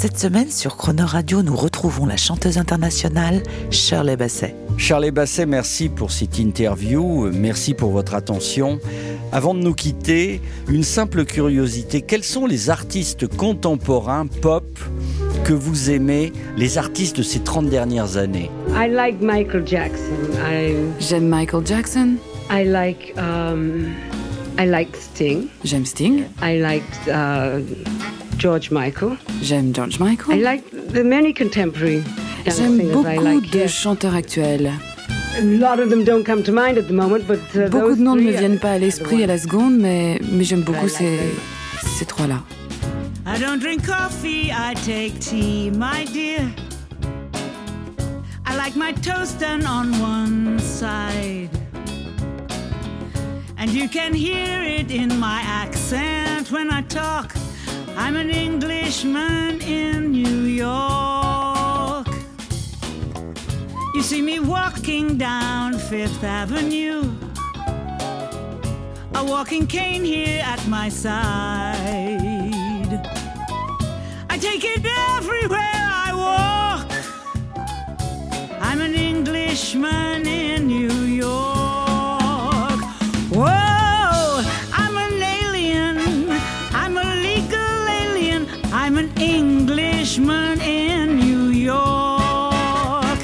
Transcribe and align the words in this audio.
Cette 0.00 0.16
semaine 0.16 0.48
sur 0.48 0.76
Croner 0.76 1.02
Radio, 1.02 1.42
nous 1.42 1.56
retrouvons 1.56 2.06
la 2.06 2.16
chanteuse 2.16 2.56
internationale 2.56 3.42
Shirley 3.72 4.16
Basset. 4.16 4.54
Charlie 4.76 5.10
Basset, 5.10 5.44
merci 5.44 5.88
pour 5.88 6.12
cette 6.12 6.38
interview, 6.38 7.28
merci 7.32 7.74
pour 7.74 7.90
votre 7.90 8.14
attention. 8.14 8.78
Avant 9.32 9.54
de 9.54 9.58
nous 9.58 9.74
quitter, 9.74 10.40
une 10.68 10.84
simple 10.84 11.24
curiosité, 11.24 12.00
quels 12.02 12.22
sont 12.22 12.46
les 12.46 12.70
artistes 12.70 13.26
contemporains 13.26 14.28
pop 14.28 14.78
que 15.42 15.52
vous 15.52 15.90
aimez, 15.90 16.32
les 16.56 16.78
artistes 16.78 17.16
de 17.16 17.24
ces 17.24 17.40
30 17.40 17.68
dernières 17.68 18.18
années? 18.18 18.52
I 18.68 18.88
like 18.88 19.20
Michael 19.20 19.66
Jackson. 19.66 20.14
I 20.48 20.76
J'aime 21.00 21.26
Michael 21.26 21.66
Jackson, 21.66 22.18
I 22.48 22.62
like 22.62 23.14
um, 23.18 23.88
I 24.60 24.64
like 24.64 24.94
Sting. 24.94 25.48
j'aime 25.64 25.84
Sting, 25.86 26.22
I 26.40 26.60
like 26.60 26.84
uh, 27.08 27.58
George 28.38 28.70
Michael. 28.70 29.16
j'aime 29.42 29.72
George 29.74 29.96
I 29.96 30.02
Michael. 30.04 30.40
like 30.42 30.64
the 30.92 31.02
many 31.04 31.32
contemporary 31.32 32.02
J'aime 32.46 32.80
I 32.80 32.84
beaucoup 32.92 33.20
like. 33.22 33.50
de 33.50 33.58
yes. 33.58 33.70
chanteurs 33.72 34.14
actuels. 34.14 34.70
A 35.38 35.42
lot 35.42 35.78
of 35.80 35.90
them 35.90 36.04
don't 36.04 36.24
come 36.24 36.42
to 36.44 36.52
mind 36.52 36.78
at 36.78 36.86
the 36.88 36.92
moment, 36.94 37.26
but 37.26 37.38
uh, 37.54 37.68
Beaucoup 37.68 37.94
de 37.96 38.00
noms 38.02 38.16
ne 38.16 38.22
me 38.22 38.30
viennent 38.32 38.58
pas 38.58 38.72
à 38.72 38.78
l'esprit 38.78 39.22
à 39.22 39.26
la 39.26 39.38
seconde, 39.38 39.76
mais, 39.78 40.18
mais 40.32 40.44
j'aime 40.44 40.62
beaucoup 40.62 40.86
like 40.86 40.90
ces, 40.90 41.18
ces 41.98 42.06
trois-là. 42.06 42.42
I 43.26 43.38
don't 43.38 43.60
drink 43.60 43.84
coffee, 43.84 44.50
I 44.50 44.74
take 44.84 45.18
tea, 45.20 45.70
my 45.70 46.04
dear. 46.12 46.48
I 48.46 48.56
like 48.56 48.74
my 48.76 48.92
toast 48.92 49.38
done 49.38 49.64
on 49.66 49.92
one 50.00 50.58
side. 50.60 51.50
And 53.58 53.70
you 53.70 53.88
can 53.88 54.14
hear 54.14 54.62
it 54.62 54.90
in 54.90 55.18
my 55.20 55.40
accent 55.44 56.50
when 56.50 56.70
I 56.72 56.82
talk. 56.88 57.34
I'm 58.00 58.14
an 58.14 58.30
Englishman 58.30 59.60
in 59.60 60.12
New 60.12 60.42
York. 60.44 62.06
You 63.92 64.02
see 64.02 64.22
me 64.22 64.38
walking 64.38 65.18
down 65.18 65.76
Fifth 65.76 66.22
Avenue. 66.22 67.12
A 69.16 69.24
walking 69.24 69.66
cane 69.66 70.04
here 70.04 70.40
at 70.44 70.64
my 70.68 70.88
side. 70.88 71.74
I 74.30 74.38
take 74.38 74.62
it 74.64 74.86
everywhere 75.16 75.58
I 76.06 76.12
walk. 76.24 76.88
I'm 78.60 78.80
an 78.80 78.94
Englishman 78.94 80.24
in 80.24 80.68
New 80.68 80.86
York. 80.86 80.87
Englishman 90.18 90.60
in 90.62 91.16
New 91.16 91.50
York. 91.50 93.18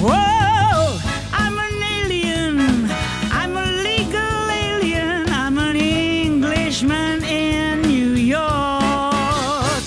Whoa, 0.00 0.98
I'm 1.30 1.58
an 1.58 1.82
alien. 1.82 2.90
I'm 3.30 3.54
a 3.54 3.66
legal 3.66 4.50
alien. 4.50 5.28
I'm 5.28 5.58
an 5.58 5.76
Englishman 5.76 7.22
in 7.24 7.82
New 7.82 8.14
York. 8.14 9.82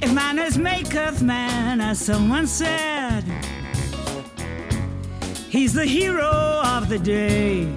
If 0.00 0.14
manners 0.14 0.56
make 0.56 0.86
maketh 0.86 1.20
man, 1.20 1.82
as 1.82 1.98
someone 1.98 2.46
said, 2.46 3.22
he's 5.50 5.74
the 5.74 5.84
hero 5.84 6.62
of 6.64 6.88
the 6.88 6.98
day. 6.98 7.68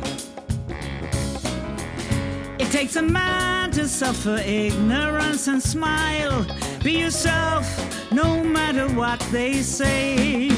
It 2.59 2.71
takes 2.71 2.95
a 2.95 3.01
man 3.01 3.71
to 3.71 3.89
suffer 3.89 4.37
ignorance 4.37 5.47
and 5.47 5.61
smile. 5.61 6.45
Be 6.83 6.93
yourself, 6.99 7.65
no 8.11 8.41
matter 8.41 8.87
what 8.87 9.19
they 9.31 9.61
say. 9.61 10.49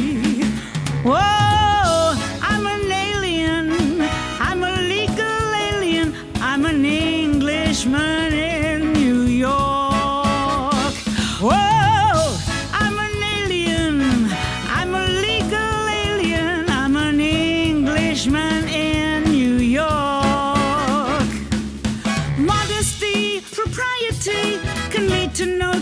Whoa, 1.04 2.16
I'm 2.42 2.66
an 2.68 2.92
alien. 2.92 4.02
I'm 4.40 4.64
a 4.64 4.82
legal 4.82 5.56
alien. 5.56 6.16
I'm 6.36 6.66
an 6.66 6.86
Englishman 6.86 8.21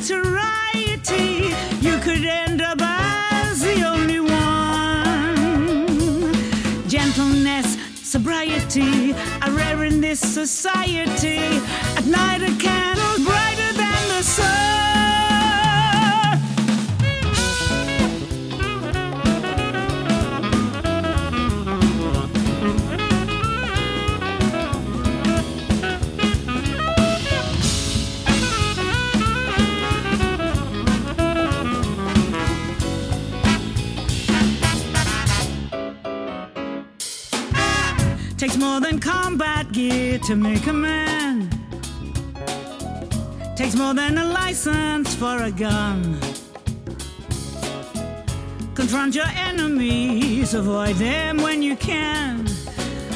notoriety. 0.10 1.54
You 1.82 1.98
could 2.00 2.26
end 2.26 2.62
up 2.62 2.80
as 2.82 3.62
the 3.62 3.84
only 3.84 4.20
one. 4.20 4.34
Gentleness, 6.88 7.78
sobriety 7.96 9.14
are 9.42 9.52
rare 9.52 9.84
in 9.84 10.02
this 10.02 10.20
society. 10.20 11.62
At 11.98 12.06
night, 12.06 12.42
a 12.42 12.56
candle 12.58 12.99
Takes 38.40 38.56
more 38.56 38.80
than 38.80 39.00
combat 39.00 39.70
gear 39.74 40.18
to 40.20 40.34
make 40.34 40.66
a 40.68 40.72
man. 40.72 41.50
Takes 43.58 43.76
more 43.76 43.94
than 43.94 44.18
a 44.18 44.24
license 44.24 45.14
for 45.14 45.44
a 45.44 45.52
gun. 45.52 46.18
Confront 48.76 49.14
your 49.14 49.28
enemies, 49.36 50.54
avoid 50.54 50.96
them 50.96 51.42
when 51.42 51.62
you 51.62 51.76
can. 51.76 52.48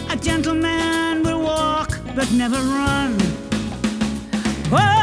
A 0.10 0.18
gentleman 0.18 1.24
will 1.24 1.42
walk 1.42 1.98
but 2.18 2.30
never 2.34 2.58
run. 2.58 3.14
Whoa, 4.74 5.03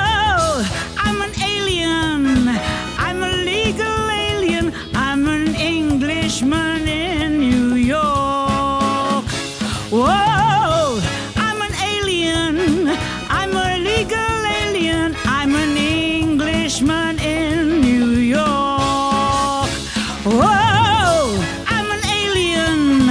Whoa, 9.91 11.01
I'm 11.35 11.61
an 11.63 11.75
alien. 11.83 12.97
I'm 13.29 13.57
a 13.57 13.77
legal 13.77 14.47
alien. 14.63 15.17
I'm 15.25 15.53
an 15.57 15.77
Englishman 15.77 17.19
in 17.19 17.81
New 17.81 18.21
York. 18.21 19.69
Whoa, 20.23 21.43
I'm 21.67 21.91
an 21.91 22.05
alien. 22.07 23.11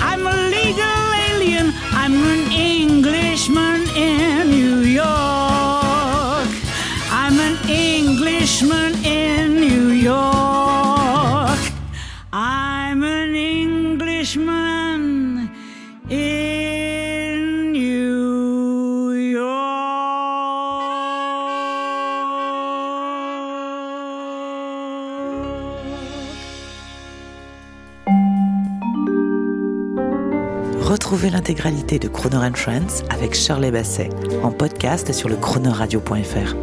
I'm 0.00 0.26
a 0.26 0.36
legal 0.50 1.14
alien. 1.30 1.72
I'm 1.92 2.14
an 2.14 2.50
Englishman 2.50 3.86
in 3.96 4.50
New 4.50 4.80
York. 4.80 6.48
I'm 7.12 7.38
an 7.38 7.56
Englishman 7.70 8.96
in 9.04 9.60
New 9.60 9.90
York. 9.90 11.60
I'm 12.32 13.04
an 13.04 13.36
Englishman 13.36 14.65
Retrouvez 30.86 31.30
l'intégralité 31.30 31.98
de 31.98 32.06
Chrono 32.06 32.38
Trends 32.50 33.02
avec 33.10 33.34
Shirley 33.34 33.72
Basset 33.72 34.08
en 34.44 34.52
podcast 34.52 35.12
sur 35.12 35.28
le 35.28 35.34
chronoradio.fr. 35.34 36.54